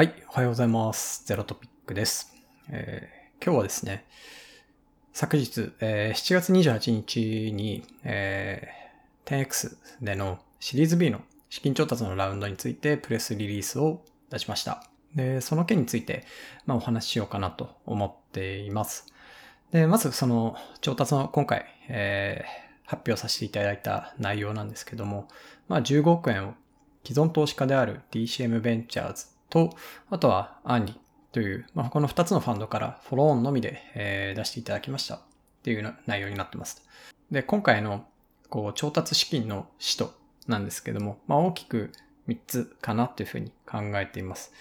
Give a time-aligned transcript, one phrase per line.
[0.00, 1.26] はい、おはようございます。
[1.26, 2.32] ゼロトピックです。
[2.70, 4.06] えー今日はですね、
[5.12, 14.00] 昨日、えー7月28日に、えー 10X でのシリーズ B の資金調達のラウンドについてプレスリリースを
[14.30, 14.82] 出しました。
[15.14, 16.24] で、その件について、
[16.64, 19.04] まあ、お話ししようかなと思っています。
[19.70, 25.28] で、まずその調達の今回、えー発表させていただいた内容なんですけども、
[25.68, 26.54] まあ、15億円を
[27.06, 29.70] 既存投資家である DCM ベンチャーズと、
[30.10, 31.00] あとはアンリ
[31.32, 35.20] という、まあ、この2つのファンドからフォローンのみで、えー出していただきましたっ
[35.62, 36.82] ていう内容になってます。
[37.30, 38.04] で、今回の
[38.48, 40.12] こう調達資金の使途
[40.46, 41.92] なんですけども、まあ、大きく
[42.28, 44.52] 3つかなというふうに考えています。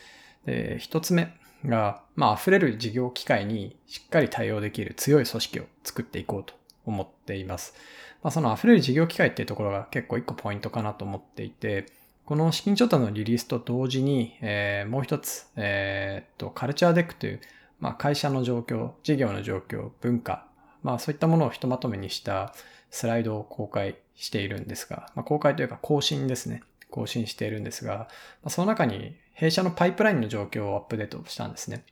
[0.45, 1.33] で、1つ目
[1.65, 6.53] が、まあ、溢れる事業機会にしっかり対応できる強い組織を作っていこうと
[6.85, 7.73] 思っています。
[8.21, 11.85] まあ、その溢れる事業機会っていうところが結構1個ポイントかなと思っていて、
[12.29, 17.41] この資金調達のリリースと同時に、えーもう一つ、えーっと、カルチャーデックという、
[17.79, 20.45] まあ、会社の状況、事業の状況、文化、
[20.83, 22.53] まあ、そういったものをひとまとめにした
[22.91, 26.61] スライドを公開しているんですが、まあ、公開というか更新ですね。
[26.91, 28.05] 更新しているんですが、ま
[28.43, 31.83] あ、その中に弊社のパイプラインの状況をアップデートしたんですね。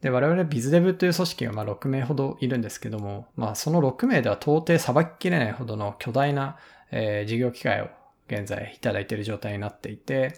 [0.00, 6.56] で、我々ビズデブという組織がまあ6名ほどいるんですけども、まあその6名では到底さばききれないほどの巨大な、
[6.90, 7.90] えー事業機会を
[8.28, 10.34] 現在いただいている状態になっていて、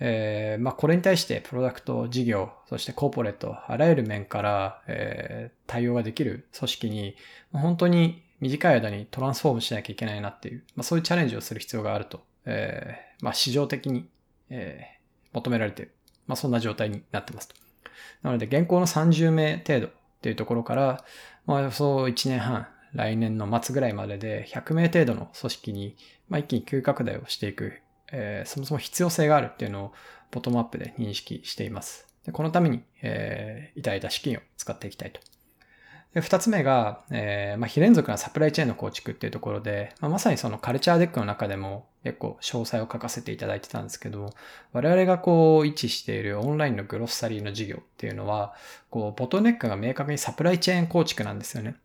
[0.00, 7.16] えーまあこれに対してプロダクト、事業、そしてコーポレート、あらゆる面から、えー対応ができる組織に、
[7.52, 14.08] 本当に短い間にトランスフォームしなきゃいけないなっていう、まあそういうチャレンジをする必要があると、えーまあ市場的に、
[14.50, 14.98] え
[15.32, 15.92] 求められている。
[16.26, 17.54] まそんな状態になってますと。
[18.22, 21.04] なので、現行の30名程度っていうところから、
[21.46, 25.96] まあ、そう1年半、来年の末ぐらいまでで100名程度の組織に、
[26.28, 27.74] まあ、一気に急拡大をしていく、
[28.12, 29.92] えーそもそも必要性があるっていうのを
[30.30, 32.06] ボトムアップで認識しています。
[32.24, 35.20] でこのために、えーいただいた資金を使っていきたいと。
[36.14, 44.30] で二つ目が、えーまあ、非連続なサプライチェーンの構築っていうところで、まあ、まさにそのカルチャーデックの中でも結構詳細を書かせていただいてたんですけど、
[44.72, 48.54] 我々がこう位置しているオンラインのグロッサリーの事業っていうのは、
[48.90, 51.76] こうボトネックが明確にサプライチェーン構築なんですよね。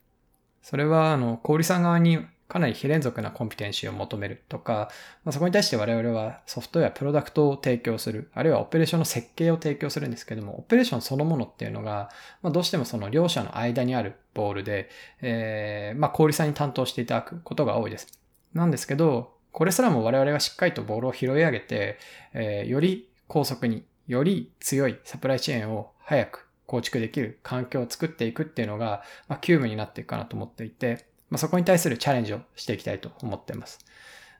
[0.69, 2.19] それは、あの、小売さん側に
[2.49, 4.89] かなり非連続なコンピテンシーを求めるとか、
[5.23, 12.09] まあ、そこに対して我々はソフトウェア、プロダクトを提供する、あるいはオペレーションの設計を提供するんですけども、オペレーションそのものっていうのが、
[12.41, 14.89] まあ、どうしてもその両者の間にあるボールで、
[15.21, 18.19] えーまあ、小売さんに担当していただくことが多いです。
[18.53, 21.97] なんですけど、これすらも我々がしっかりとボールを拾い上げて、
[22.33, 33.79] えーより高速に、より強いサプライチェーンを早く構築できる環境を作っていくっていうのが、まあ、急務になっていくかなと思っていて、まあ、そこに対するチャレンジをしていきたいと思っています。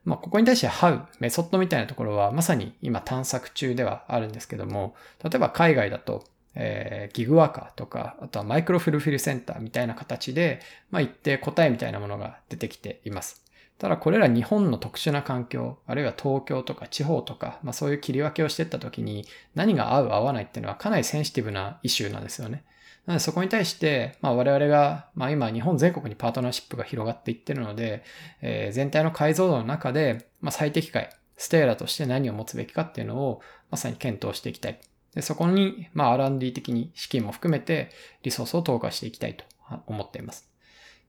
[0.05, 6.23] まあ、ここに対して How、メソッドみたいなところはまさに今探索中ではあるんですけども、例えば海外だと、
[6.55, 10.61] えーギグワーカーとか、あとはマイクロフルフィルセンターみたいな形で、
[10.91, 13.46] まあ、一定答えみたいなものが出てきています。
[13.79, 22.63] ただこれら日本の特殊な環境、あるいは東京とか地方とか、まあそういう切り分けをしていった時に何が合う合わないっていうのはかなりセンシティブなイシューなんですよね。
[23.05, 28.03] なのでそこに対して、まあ我々が、まあ今日本全国にパートナーシップが広がっていってるので、
[28.41, 34.79] えー全体の解像度の中で、まあ最適解、ステーラとして何を持つべきかっていうのをまさに検討していきたい。
[35.13, 37.91] でそこに、まあ R&D 的に資金も含めて
[38.23, 39.45] リソースを投下していきたいと
[39.85, 40.49] 思っています。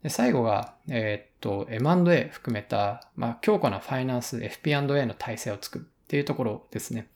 [0.02, 7.08] で最後が、えーっと、M&A 含めた、まあ、強固なファイナンス、FP&A の体制を作るっていうところですね。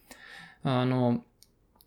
[0.65, 1.23] あの、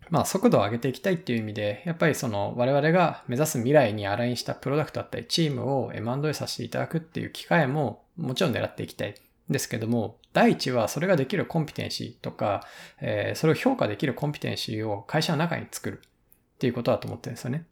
[0.10, 9.16] まあ、速度を上げていきたいっていう意味で、やっぱりその我々が目指す未来にアラインしたプロダクトだったりチームを M&A させていただくっていう機会ももちろん狙っていきたい。
[9.50, 12.66] ですけども、第一はそれができるコンピテンシーとか、
[13.00, 17.66] えーそれを評価できるコンピテンシーを会社の中に作るっていうことだと思ってるんですよね。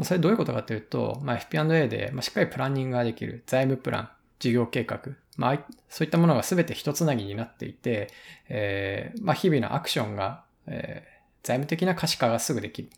[0.00, 5.00] まあそれどういうことかというと、まあ、FP&A で、ま、しっかりプランニングができる財務プラン、事業計画、
[5.36, 8.10] まあ、そういったものが全て一つなぎになっていて、
[8.48, 12.90] えーまあ、日々のアクションが、えー財務的な可視化がすぐできる。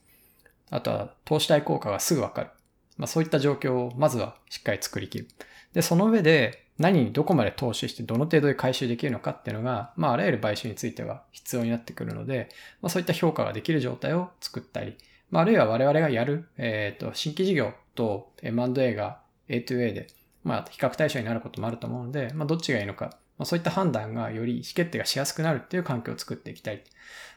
[0.70, 2.50] あとは投資対効果がすぐわかる。
[2.96, 5.28] まあ、そういった状況をまずはしっかり作りきる。
[5.72, 12.48] で、その上で何にどこまで投資してどの程度で回収できるのかっていうのが、まあ、あらゆる買収については必要になってくるので、
[12.80, 14.96] まあ、そういった評価ができる状態を作ったり、
[15.32, 20.06] まあ、あるいは我々がやる、えっ、と、新規事業と M&A が A2A で、
[20.44, 23.06] まあ、比較対象になることもあると思うので、まあ、どっちがいいのか、
[23.38, 26.84] まあ、そういった判断がより意思決定がしやすくなるっていう環境を作っていきたい。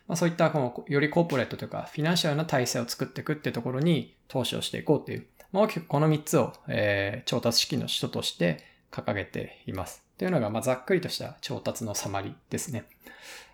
[0.08, 10.04] まあ、そういったこの、よりコーポレートというか、フィナンシャルな体制を作っていくっていうところに投資をしていこうっていう、まあ、大きくこの3つを、えー調達資金の使途として掲げています。
[10.16, 12.84] っていうのが、まあ、ざっくりとした調達のサマリですね。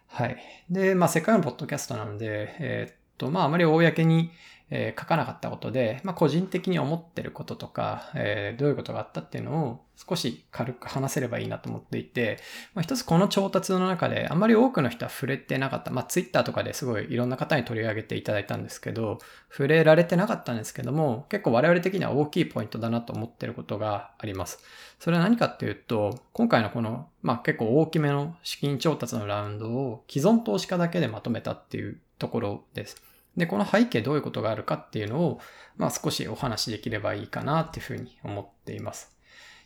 [0.08, 0.38] はい。
[0.70, 4.32] で、まあ、せっかくのポッドキャストなので、えーと、まああまり公に、
[4.74, 12.40] え、書かなかったことで、まあ個人的に思ってることとか、え、どういうことがあったっていうのを少し軽く話せればいいなと思っていて、
[12.74, 15.92] まあ一つこの調達の中であまり多くの人は触れてなかった。
[15.92, 19.20] まあツイッターとかですごいいろんな方に取り上げていただいたんですけど、
[19.50, 24.60] 触れられてなかったんですけども、結構我々的には大きいポイントだなと思ってることがあります。
[25.00, 33.11] それは何かっていうと、今回のこの、まあ結構大きめの資金調達のラウンドを既存投資家だけでまとめたっていうところです。
[33.38, 35.40] で、この背景どういうことがあるかっていうのを、
[35.78, 39.16] まあ少しお話しできればいいかなっていうふうに思っています。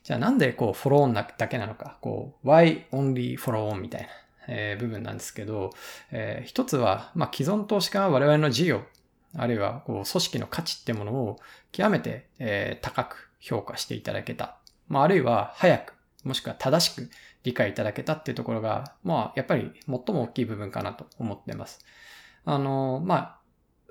[0.04, 4.08] じゃあなんでこうフォローオンだけなのか、こう why only follow on みたいな、
[4.48, 5.72] えー、部分なんですけど、
[6.12, 8.84] えー、一つは、まあ既存投資家は我々の事業、
[9.36, 11.40] あるいはこう組織の価値ってものを
[11.72, 14.58] 極めて、えー、高く評価していただけた。
[14.88, 17.10] まああるいは早く、もしくは正しく
[17.44, 21.84] 理解いただけたっていうところが、まあやっぱり最も大きい部分かなと思ってます。
[22.46, 23.40] あの、まあ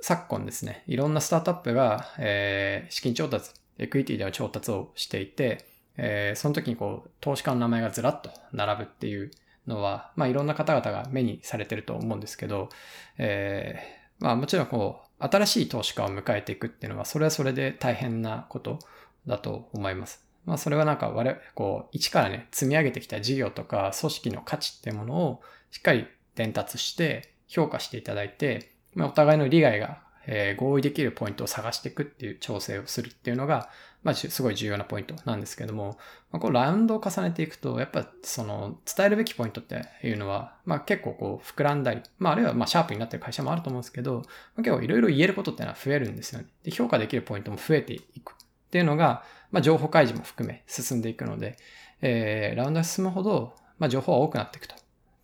[0.07, 5.65] 昨今ですね、いろんなスタートアップが、えー、資金調達、エクイティでの調達をしていて、
[5.97, 9.31] えー、その時にこう、投資家の名前がずらっと並ぶっていう
[9.67, 12.69] のは、まあいろんな方々が目にされてると思うんですけど、
[13.17, 18.81] えー、まあもちろんこう、新しい投資家を迎えていくっていうのは、それはそれで大変なこと
[19.27, 20.23] だと思います。
[20.45, 25.41] まあそれはなんか我々、こう、一からね、積み上げてきた事業とか組織の価値っていうものを
[25.71, 33.69] しっかり伝達して評価していただいて、まあ、お互いの利害が、えー、合意できるポイントを探していくっていう調整をするっていうのが、
[34.03, 35.97] まあ、すごい重要なポイントなんですけども、
[36.31, 44.23] まあ、こうラウンドを重ねていくと、やっぱその伝えるべきポイントっていうのは、まあ結構こう膨らんだり、まああるいはまあシャープになってる会社もあると思うんですけど、ま
[44.61, 46.47] あ、結構いろいろ言えることっていうのは増えるんですよね。
[46.65, 48.35] で、評価できるポイントも増えていくっ
[48.71, 51.57] ていうのが、まあ情報開示も含め進んでいくので、
[52.03, 54.75] えー、ラウンドが進むほど、まあ情報は多くなっていくと。
[54.75, 54.79] っ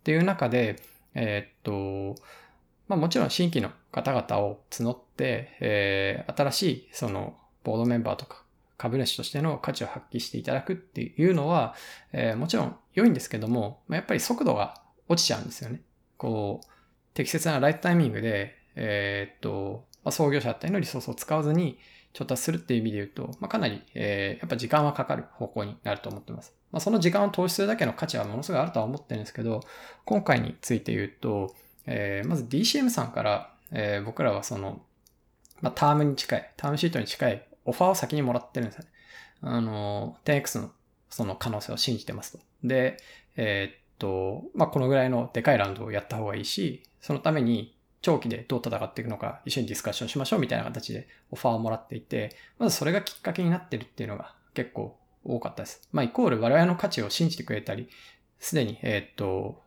[0.05, 0.76] ていう中で、
[1.14, 2.23] えー、っと、
[2.90, 8.42] まあもちろん新規の方々を募って、えー、新しいそのボードメンバーとか
[8.78, 11.76] 株主としての価値を発揮していただくっていうのは、
[12.12, 15.82] えー、もちろん良いんですけどもま、やっぱり速度が落ちちゃうんですよね。
[16.16, 16.66] こう、
[17.14, 21.78] 適切なライトタイミングで、えー、っと、まあ、創業者だったりのリソースを使わずに
[22.12, 26.54] 調達するっていう意味で言うと、まあ、かなり、えー、やっぱ時間はかかる方向になると思ってます。
[26.72, 29.60] まあ、その時間を投資するだけの価値はものすごいあるとは思ってるんですけど、
[30.04, 31.54] 今回について言うと、
[31.87, 34.82] えー、まず DCM さんから、えー、僕らはその、
[35.61, 38.91] まあ、タームに近い、タームシートに近いオファーを先にもらってるんですよね。
[39.43, 40.71] あの、10X の
[41.09, 42.44] その可能性を信じてますと。
[42.62, 42.99] で、
[43.37, 55.88] えー、っと、まあ、このぐらいのでかいラウンドをやった方がいいし、そのために長期でどう戦っていくのか一緒にディスカッションしましょうみたいな形でオファーをもらっていて、まずそれがきっかけになってるっていうのが結構多かったです。
[55.93, 57.88] まあ、イコール我々の価値を信じてくれたり、
[58.38, 59.62] すでに、えー、っと、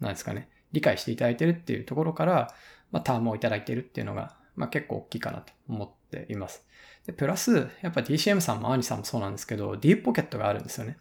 [0.00, 2.54] なんですかね、理解していただいてるっていうところから、
[2.90, 6.66] まあ、タームをいただいてるっていうのが、まあ、結構大きいかなと思っています。
[7.06, 10.98] で、プラス、やっぱ DCM さんもアーニさんもそうなんですけど、ディープポケットがあるんですよね。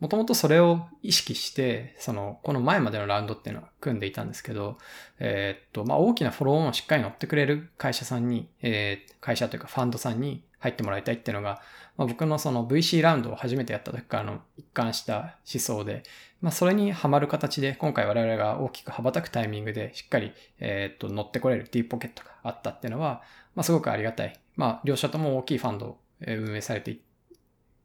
[0.00, 4.78] もともとそれを意識して、その、この前までのラウンドっていうのは組んでいたんですけど、
[5.18, 11.60] えー、っと、まあ、大きなフォローオンをしっかり乗ってくれる会社さんに、えー、会社というかファンドさんに入ってもらいたいっていうのが、
[11.98, 16.02] まあ、僕のその VC ラウンドを初めてやった時からの一貫した思想で、
[16.40, 23.22] まあ、それにはまる形で、今回我々が大きく羽ばたくタイミングで、しっかり、えっと、乗ってこれるディーポケットがあったっていうのは、
[23.54, 24.40] まあ、すごくありがたい。
[24.56, 26.98] まあ、両者とも大きいファンドを運営されて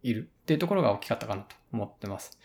[0.03, 2.39] いるっていうところが大きかったかなと思ってます。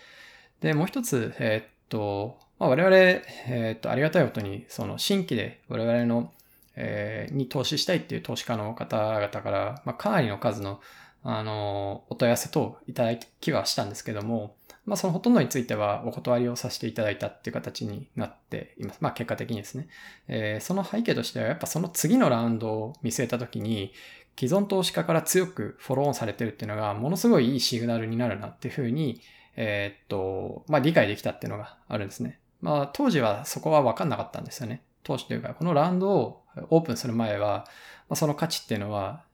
[0.61, 6.33] で、もう一つ、えっと、まあ、我々、えっと、ありがたいことに、その新規で我々の、
[6.77, 10.81] えー、に投資したいっていう投資家の方々から、まあ、かなりの数の、
[11.23, 18.99] あの、お問い合わせ等いただきはしたんですけども、まあそのほとんどについてはお断りをさせていただいたっていう形になっています。
[19.01, 19.89] まあ結果的にですね。
[20.29, 23.93] えー、その背景としてはやっぱその次のラウンドを見据えたときに、
[24.39, 29.21] 既存投資家から強くフォローオンされてるっていうのがものすごいいいシグナルになるなっていうふうに、
[29.57, 32.41] えー、っと、まあ理解できたっていうのがあるんですね。
[32.61, 34.83] まあ当時はそこはわかんなかったんですよね。
[35.03, 37.67] 当時というか、このラウンドをオープンする前は、
[38.09, 39.25] まあ、その価値っていうのは、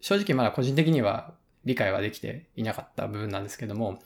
[0.00, 1.32] 正直まだ個人的には
[1.64, 4.00] 理解はできていなかった部分なんですけども、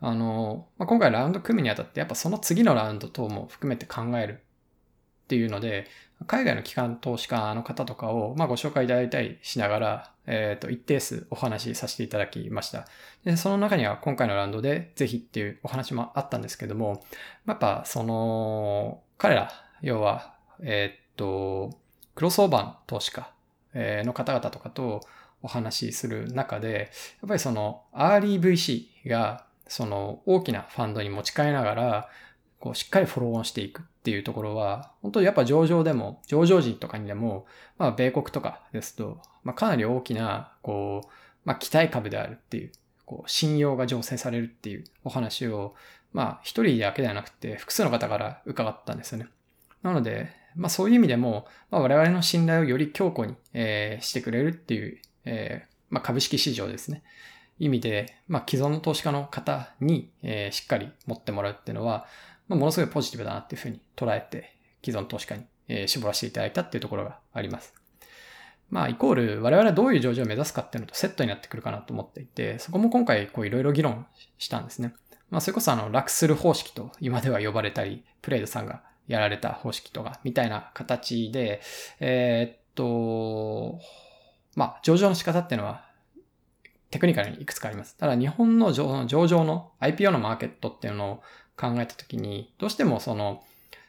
[0.00, 5.86] あの、まあ、今回ラウンド組むにあたって、やっぱその次のラウンド等も含めて考えるっていうので、
[6.26, 12.86] 海外の機関投資家の方とかを、まあ、ご紹介いただいたりしながら、えっ、ー、と、一定数お話しさせていただきました。
[13.24, 17.02] で、その中には今回のラウンドでぜひっていうお話もあったんですけども、
[17.46, 19.50] やっぱその、彼ら、
[19.82, 21.78] 要は、えっ、ー、と、
[22.20, 23.32] クロスオーバーの投資家
[24.04, 25.00] の方々とかと
[25.40, 26.90] お話しする中で、
[27.22, 32.08] やっぱりその、アーリー VC がその大きなファンドに持ち替えながら、
[32.58, 37.46] こう、しっかりフォローオンしていくっていうところは、本当にやっぱ上場でも、上場時とかにでも、
[37.78, 41.08] まあ、米国とかですと、まあ、かなり大きな、こう、
[41.46, 42.72] まあ、期待株であるっていう、
[43.06, 45.74] こう、信用が醸成されるっていうお話を、
[46.12, 49.28] まあ、一人だけではなくて、複数の方から伺ったんですよね。
[49.82, 57.02] なので、まあそういう意味でも、まあ、我々の信頼をより強固に、えー、してくれるっていう、えー、まあ株式市場ですね。
[57.58, 62.06] 意味で、まあ既存の投資家の方に、えー、しっかり持ってもらうっていうのは、
[62.48, 67.74] まあ、ものすごいポジティブだなっていうふうに捉えて、既存投資家に、えー、絞らせていただいたっていうところがあります。
[68.70, 74.06] まあ、イコール、我々はどういう上場を目指すかっていうのとセットになってくるかなと思っていて、そこも今回、こう、いろいろ議論
[74.38, 74.94] したんですね。
[75.30, 81.60] まあ、それこそ、あの、ラクスル方式と今では呼ばれたり、プレイドさんがやられた方式とか、みたいな形で、
[81.98, 83.80] えー、っと、
[84.54, 85.84] まあ、上場の仕方っていうのは、
[86.90, 87.96] テクニカルにいくつかあります。
[87.96, 91.16] ただ、日本の上場の IPO のマーケットっていうのを
[91.56, 93.42] 考えたときに、どうしてもその、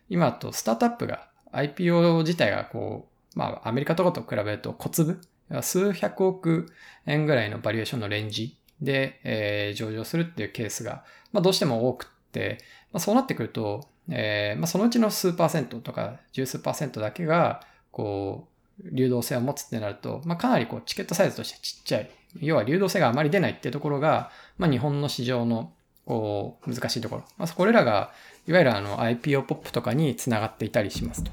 [0.10, 5.22] 今とスタートアップが IPO 自体がこう、まあ、アメリカとかと比べると小粒、
[5.62, 6.74] 数百億
[7.06, 12.58] 円ぐらいのバリエーションのレンジで、えー、上場するっていうケースが、まあ、どうしても多くって、
[12.92, 22.10] まあ、そうなってくると、えー、まあ、そのうちの数パーセントとか十数パーセントだけが、こう、流動性を持つってなると、まあ、かなりこう、チケットサイズとしてちっちゃい。
[22.40, 25.72] 要は流動性があまり出ないっていうところが、まあ、日本の市場の、
[26.06, 27.24] こう、難しいところ。
[27.38, 28.12] まあ、これらが、
[28.48, 31.32] いわゆるあの、IPO ポップとかにつながっていたりしますと。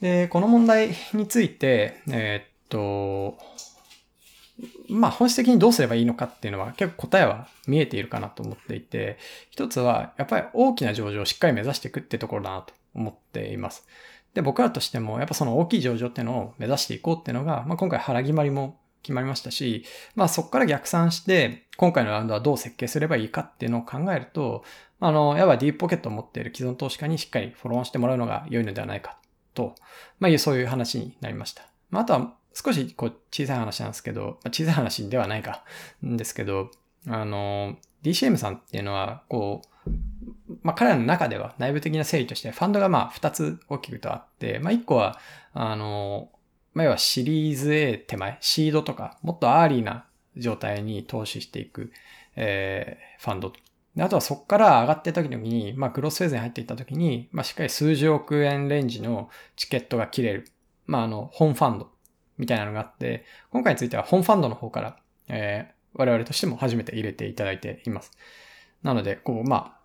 [0.00, 3.38] で、この問題について、えー、っと、
[4.88, 9.18] まあ本質的にどうすればいいのかっていうのは結構答えは見えているかなと思っていて、
[9.50, 13.86] 一つはやっぱり大きな上場をしっかり目指していくってところだなと思っています。
[14.34, 19.84] で、僕らとしてもやっぱその大きい上場っていうのを目指していこうっていうのが、まあ今回腹決まりも決まりましたし、
[20.14, 24.64] まあそこから逆算して、今回のラウンドはどう設計すればいいかっていうのを考えると、
[25.00, 29.18] あの、やっぱディープポケットを持っている既存投資家にしっかりフォローしてもらうのが良いのではないか
[29.52, 29.74] と、
[30.18, 31.66] まあそういう話になりました。
[31.90, 35.64] まああとは少しこう小さい話なんですけど、小さい話ではないか、
[36.04, 36.70] んですけど、
[37.08, 39.90] あの、DCM さんっていうのは、こう、
[40.62, 45.18] まあ、彼らの中では内部的な整理としてファンドがまあ2つ大きくとあって、まあ、1個は、
[45.52, 46.30] あの、
[46.74, 50.06] まあ、要はシリーズ A 手前、シードとか、もっとアーリーな
[50.36, 51.92] 状態に投資していく、
[52.36, 53.52] えー、ファンド。
[54.00, 60.48] あとはそこから上がってた時に、まあ、クロスフェーズに入っていった時に、まあ、しっかり数十億円レンジのチケットが切れる。
[60.86, 61.93] まあ、あの、本ファンド。
[62.38, 64.96] みたいなのがあって、今回については本ファンドの方から、
[65.28, 68.12] えー、我々としても初めて入れていただいています。
[68.82, 69.84] なので、こう、まあ、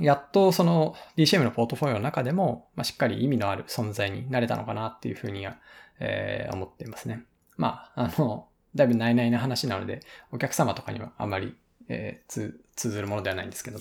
[0.00, 5.56] やっとその DCM のポートフォリオの中でも、まあ、しっかり意味のある存在になれたのかなっていうふうには、
[6.00, 7.24] えー、思っていますね。
[7.56, 11.56] まあ、あの、だいぶ内々な話なので、お客様とかにはあまり、
[11.88, 13.78] えー、通ずるものではないんですけど。
[13.78, 13.80] っ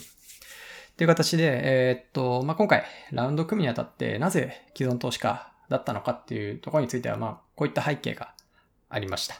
[0.97, 8.33] ていう形で、えー、っと、まあ、今回、ラウンド組むにあたって、なぜ既存投資家だったのかっていうところについては、まあ、こういった背景が
[8.89, 9.35] ありました。
[9.35, 9.37] っ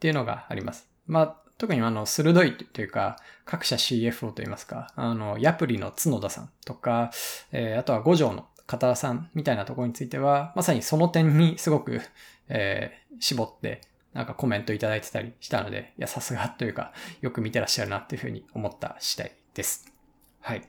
[0.00, 0.88] ていうのがあります。
[1.06, 7.10] まあ、特にあの、鋭いというか、各社 CFO といいますか、あの、ヤプリの角田さんとか、
[7.50, 12.00] えー、あとは五条の片田さんみたいなところについては、まさにその点にすごく、
[12.48, 13.80] えー、絞って、
[14.14, 19.92] なんかコメントいただいてたりしたので、いや、さすがというか、よく見てらっしゃるなっていうふうに思った次第です。
[20.40, 20.62] はい。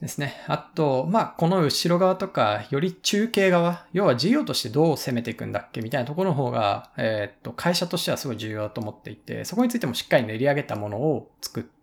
[0.00, 0.34] ですね。
[0.46, 11.75] あと、まあ、この後ろ側とか、より中継側、要は事業としてどう攻めていくんだっけみたいなところの方が、えー、っと、会社としてはすごい重要だと思っていて、そこについてもしっかり練り上げたものを作って、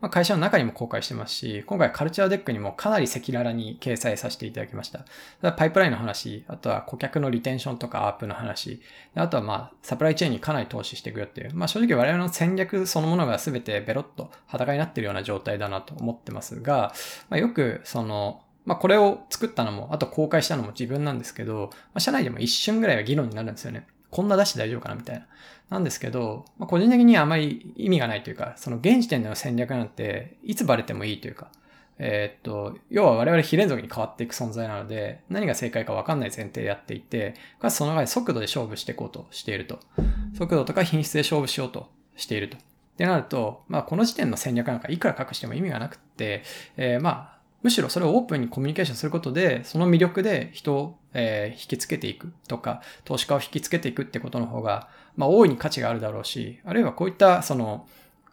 [0.00, 5.52] まあ、会社の中にも公開してますし、今回カルチャーデックにもかなり赤裸々に掲載させていただきました。
[5.52, 8.80] パイプラインの話、あとは顧客のリテンションとかアップの話、
[9.14, 16.92] あとはまあ、サプライチェーンにかなり投資していくよっていう、まあ正直我々の戦略そのものが全てベロッと裸になっているような状態だなと思ってますが、
[17.28, 23.86] まあ、よくその、まあこれを作ったのも、あと公開したのも自分なんですけど、まあ、社内でも一瞬ぐらいは議論になるんですよね。
[24.12, 25.26] こんな出して大丈夫かなみたいな。
[25.70, 31.50] なんですけど、まあ、個人的にはあまり意味がないというか、その現時点での戦略なんて、いつバレてもいいというか、
[31.98, 39.80] えー、っと、要は我々非連続に変わっていく存在なので、何が正解かわかんない前提でやっていて、かつその中で速度で勝負していこうとしていると。
[40.36, 42.58] 速度とか品質で勝負しようとしていると。
[42.58, 42.60] っ
[42.98, 46.42] てなると、まあこの時点の戦略なんかいくら隠しても意味がなくって、
[46.76, 57.86] えー、まあむしろそれをオープンにコミュニケーションすることで、その魅力で人を、えー、引きつけていくとか、投資家を引きつけていくってことの方が、まあ、大いに価値があるだろうし、あるいはこういった、その、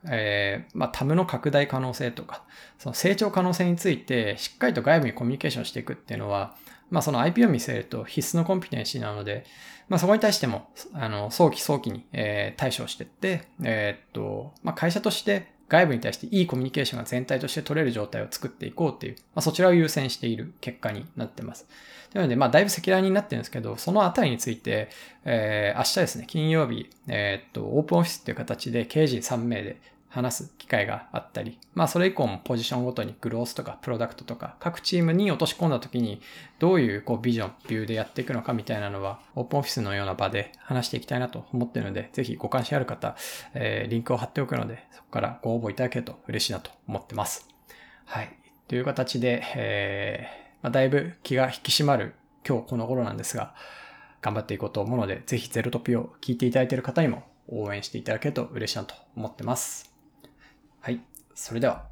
[0.06, 2.44] えー、まあ、タムの拡大可能性とか、
[2.78, 6.56] その成長可能性について、しっかりと外部にコミュニケーションしていくっていうのは、
[6.90, 9.46] まあ、その IP を見せると必須のコンピテンシーなので、
[9.90, 21.68] まあ、そこに対しても、あの、早期早期に、えー、対処していって、えー、っと、まあ、会社として外部に対していいコミュニケーションが全体として取れる状態を作っていこうっていう、まあ、そちらを優先している結果になってます。
[22.14, 24.90] なので、まあ、だいぶ赤裸々になってるんですけど、そのあたりについて、
[25.26, 29.80] えー、明日ですね、金曜日、えー、っと、オープンオフィスっていう形で、刑事3名で
[30.10, 36.22] 話す機会があったり、まあそれ以降もポジションごとにグロースとかプロダクトとか各チームに落とし込んだ時に
[36.58, 43.16] どういうこうビジョン、ビューでやっていくのかみたいなのはオープンオフィスのような場で話していきたいなと思っているので、ぜひご関心ある方、
[43.54, 47.48] えー、リンクを貼っておくので、そこからご応募いただけると嬉しいなと思ってます。
[48.06, 48.36] はい。
[48.68, 52.16] という形で、えー、まあ、だいぶ気が引き締まる
[52.48, 53.54] 今日この頃なんですが、
[54.22, 59.89] 頑張っていこうと思うので、ぜひゼロトピを聞いていただいている方にも応援していただけると嬉しいなと思ってます。
[60.82, 61.02] はい。
[61.36, 61.89] それでは。